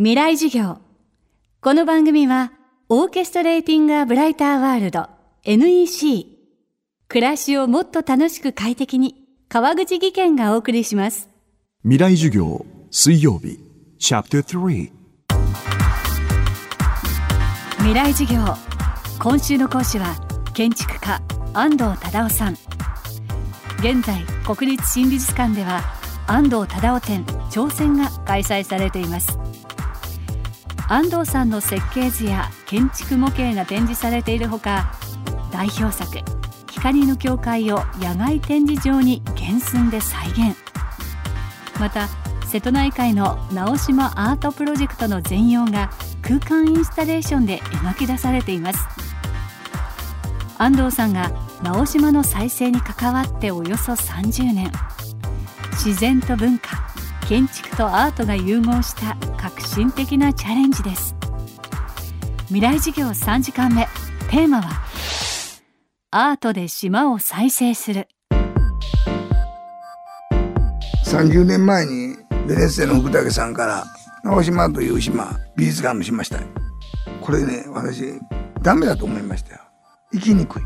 [0.00, 0.78] 未来授業。
[1.60, 2.52] この番組は
[2.88, 5.08] オーケストレーティング・ア・ブライター・ワールド
[5.42, 6.38] NEC
[7.08, 9.16] 暮らしをもっと楽しく快適に
[9.48, 11.28] 川口義賢がお送りします。
[11.82, 13.58] 未来授業水曜日。
[13.98, 14.92] チャプター3
[17.78, 18.38] 未来授業。
[19.18, 20.14] 今週の講師は
[20.54, 21.20] 建築家
[21.54, 22.52] 安藤忠雄さん。
[23.80, 25.82] 現在国立新美術館では
[26.28, 29.36] 安藤忠雄展挑戦が開催されています
[30.90, 34.90] 安藤さんの設計図や建築模型が展示されているほか
[35.52, 36.18] 代表作
[36.72, 40.56] 「光の教会」を野外展示場に原寸で再現。
[41.78, 42.08] また
[42.46, 45.90] 瀬戸内海の直島アートプロジェクトの全容が
[46.22, 48.80] 空間インスタレーションで描き出されています。
[50.56, 51.30] 安藤さんが
[51.62, 54.72] 直島の再生に関わっておよそ30年。
[55.72, 56.88] 自然と文化
[57.28, 59.14] 建築とアートが融合した
[59.70, 61.14] 新的なチャレンジです。
[62.46, 63.86] 未来事業3時間目。
[64.30, 64.82] テーマは
[66.10, 68.08] アートで島を再生する。
[71.04, 72.16] 30年前に
[72.48, 73.84] ベネッセの福武さんから
[74.24, 76.40] 直島という島美術館もしました
[77.20, 78.14] これね私
[78.62, 79.60] ダメだと思いましたよ。
[80.12, 80.62] 行きにくい。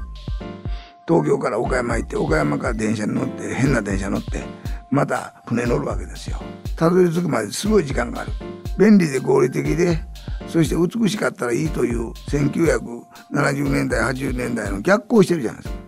[1.08, 4.44] 東京から岡山行って岡山から電車に乗って変な電車乗って
[4.92, 6.38] また船乗るわけですよ。
[6.76, 8.51] たどり着くまですごい時間がある。
[8.78, 10.02] 便利で合理的で
[10.48, 15.82] そして美しかったらいいという1970年代80年代の逆行してるじゃないですか。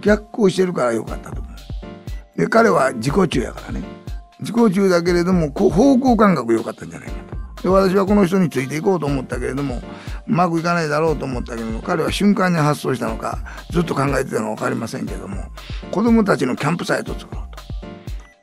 [0.00, 2.38] 逆行してるからよかったと思う。
[2.38, 3.82] で彼は自己中やからね。
[4.40, 7.14] 自己中だけれども方向感覚良かったんじゃないか
[7.56, 7.62] と。
[7.62, 9.80] で私はこの人についていこうと思ったけれどもう
[10.26, 13.38] まくいかないだろうと思ったけども彼は瞬間に発想したのか
[13.70, 15.44] ずっと考えてたのか分かりませんけども
[15.90, 17.62] 子供たちのキャンプサイトを作ろうと。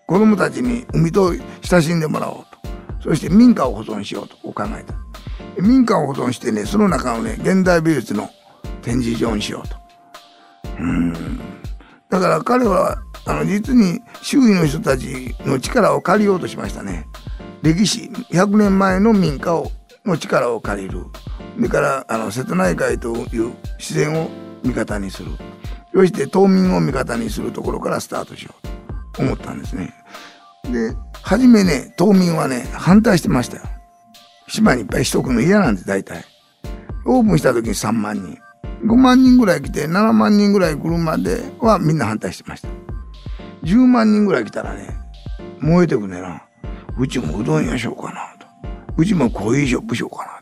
[0.08, 2.51] 子供たちに海と親しんでもらおうと。
[3.02, 4.94] そして民家を保存しようと考えた
[5.62, 8.30] 民家を保存してねその中をね現代美術の
[8.82, 9.76] 展示場にしようと。
[10.80, 11.14] うん。
[12.10, 17.08] だから彼はあの実に周囲の人たちの力を借りようとしましたね。
[17.62, 19.72] 歴史100年前の民家を
[20.06, 21.06] の力を借りる。
[21.56, 24.30] それからあの瀬戸内海という自然を
[24.64, 25.32] 味方にする。
[25.94, 28.68] そして島民を味方にするところからスタートしよう
[29.14, 29.94] と思ったんですね。
[30.72, 33.64] で初めね島民はね反対してましたよ。
[34.48, 36.24] 島にいっぱいしとくの嫌なんです大体。
[37.06, 38.38] オープンした時に3万人。
[38.84, 42.68] 5万人ぐらい来て7万人ぐらい来るまではみんな反対してました。
[43.64, 44.90] 10万人ぐらい来たらね
[45.60, 46.44] 燃えてくねな。
[46.98, 48.48] うちもうどん屋しようかなと。
[48.98, 50.42] うちもコーヒーショップしようかな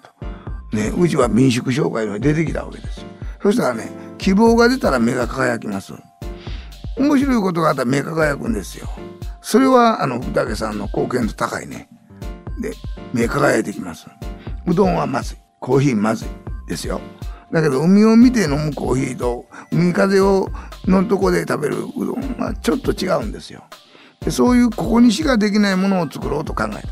[0.72, 0.76] と。
[0.76, 3.08] ねうちは民宿紹介に出てきたわけですよ。
[3.42, 5.94] そしたらね希望が出たら目が輝きます。
[6.98, 8.90] 面白いことがあったら目が輝くんですよ。
[9.50, 11.90] それはあの福武さんの貢献度高いね。
[12.62, 12.72] で
[13.14, 14.06] 目輝いてきます。
[14.68, 15.38] うどんはまずい。
[15.60, 16.28] コーヒーまずい
[16.68, 17.02] ですよ。
[17.52, 20.50] だけど海を見て飲むコーヒーと海風を
[20.86, 23.64] のとこで食べるうどんはちょっと違うんですよ。
[24.20, 26.84] でそういうここにしかできないものを作ろうと考え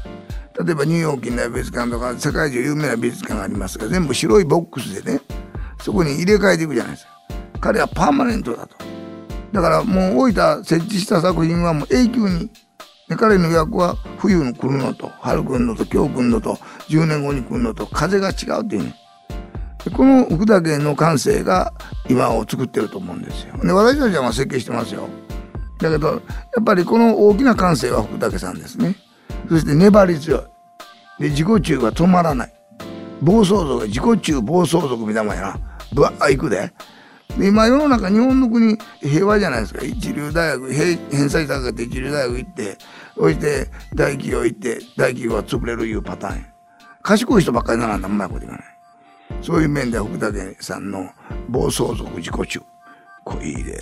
[0.55, 0.63] た。
[0.63, 5.21] 例えばニューヨーク近代美術館とか世界中有名な美術館がありますが全部白いボックスでね
[5.83, 7.11] そこに入れ替えていくじゃないですか。
[7.61, 8.86] 彼はパーマネントだと。
[9.51, 12.49] だからもう大分設置した作品はもう永久に
[13.07, 16.55] で彼の役は冬に来るのと春来るのと今日来るのと
[16.89, 18.95] 10年後に来るのと風が違うっていうね
[19.95, 21.73] この福田家の感性が
[22.09, 23.55] 今を作ってると思うんですよ。
[23.63, 25.07] で私たちは設計してますよ。
[25.79, 26.15] だけどや
[26.59, 28.95] っぱりこの大きな感性は福田家さんですね。
[29.49, 30.37] そして粘り強
[31.19, 31.23] い。
[31.23, 32.53] で自己中が止まらない。
[33.21, 35.59] 暴走族自己中暴走族みたいなもんやな。
[35.93, 36.73] ぶわー行くで。
[37.37, 39.83] で今世の中日本の国平和じゃないですか。
[39.85, 42.77] 一流大学偏差値高くて一流大学行って
[43.15, 46.45] そして大企業行って大企業は潰れるいうパターン
[47.03, 48.65] 賢い人ばっかりならんまいこと言わない。
[49.41, 51.09] そういう面で福武さんの
[51.49, 52.61] 暴走族自己中。
[53.23, 53.79] こいいで。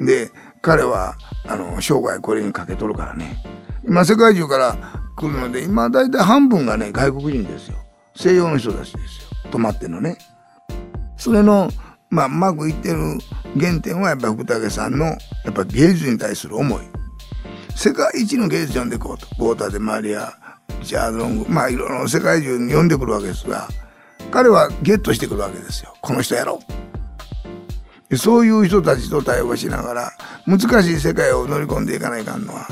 [0.00, 1.16] で彼は
[1.46, 3.42] あの生涯これにかけとるからね。
[3.86, 4.76] 今世界中から
[5.16, 7.76] 来るので今大体半分がね外国人ですよ。
[8.14, 9.50] 西洋の人たちですよ。
[9.50, 10.18] 泊まってんのね。
[11.16, 11.70] それの
[12.10, 13.18] まあうまくいってる
[13.58, 15.16] 原点はやっぱ福武さんのや
[15.50, 16.82] っぱ芸術に対する思い。
[17.74, 20.32] 世界一の芸術呼んでいこうとボーターでマリア
[20.82, 23.68] ジャードングまあいろいろ世界中に呼んでくるわけですが
[24.30, 25.94] 彼はゲットしてくるわけですよ。
[26.00, 26.60] この人やろ。
[28.10, 30.10] うそういう人たちと対話しながら
[30.46, 32.68] 難しい世界を乗り込んでいかないかんのは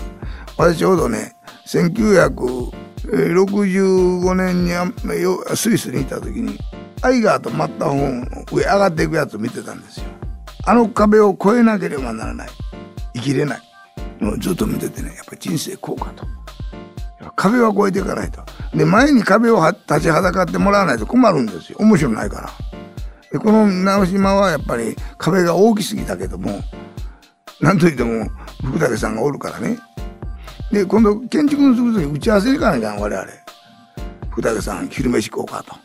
[0.56, 1.34] 私ちょうどね
[1.66, 4.70] 1965年に
[5.56, 6.56] スイスに行った時に
[7.04, 10.06] アイガーとマッターホン上上がっていくやつを見てたんですよ
[10.66, 12.48] あの壁を越えなければならない
[13.14, 13.60] 生きれない
[14.20, 16.26] のをずっと見ててねやっぱり人生こうかと
[17.36, 18.42] 壁は越えていかないと。
[18.74, 21.78] で、前に壁を立ちはだかってもらわないと困るんですよ。
[21.80, 22.50] 面白くないから。
[23.32, 26.60] で、この直島はやっぱり壁が大きすぎたけども、
[27.60, 28.28] なんといっても
[28.64, 29.78] 福武さんがおるからね。
[30.70, 33.28] で、今度建築のするとき打ち合わせに行かないか、我々。
[34.30, 35.76] 福武さん、昼飯行こうかと。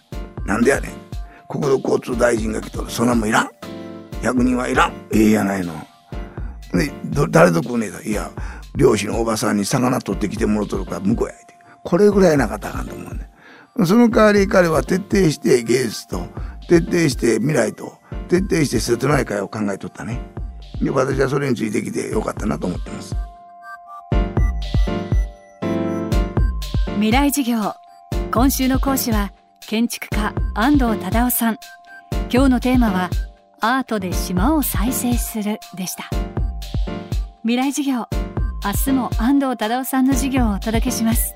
[0.46, 0.99] なんでやねん。
[1.50, 2.92] 国土交通大臣が来とる。
[2.92, 3.50] そんなもんいらん。
[4.22, 4.94] 役人はいらん。
[5.12, 5.74] ええやないの。
[6.74, 6.94] で、
[7.32, 8.02] 誰と食うねえと。
[8.04, 8.30] いや、
[8.76, 11.56] 漁師のおばさんに魚取ってきてもろとるから向こうやいて。
[11.84, 13.28] これぐらいなかったらあかんと思うね。
[13.84, 16.28] その代わり彼は徹底して芸術と、
[16.68, 17.98] 徹底して未来と、
[18.28, 20.20] 徹底して瀬戸内海を考えとったね。
[20.80, 23.16] で、私はそれについてきてよかったなと思ってます。
[26.98, 27.74] 未来事業。
[28.32, 29.32] 今週の講師は、
[29.70, 31.60] 建築家安藤忠雄さん。
[32.34, 33.12] 今日のテーマは、
[33.62, 36.10] アートで島を再生するでした。
[37.44, 38.08] 未来事業。
[38.66, 41.36] 明日も安藤忠雄さんの授業をお届けします